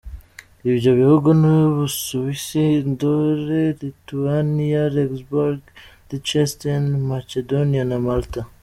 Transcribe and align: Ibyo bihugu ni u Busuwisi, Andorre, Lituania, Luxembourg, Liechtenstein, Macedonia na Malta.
Ibyo 0.69 0.91
bihugu 0.99 1.27
ni 1.39 1.47
u 1.65 1.69
Busuwisi, 1.75 2.61
Andorre, 2.83 3.61
Lituania, 3.81 4.81
Luxembourg, 4.95 5.61
Liechtenstein, 6.07 6.83
Macedonia 7.11 7.83
na 7.91 7.97
Malta. 8.07 8.41